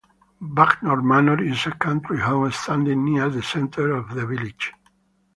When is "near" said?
3.05-3.29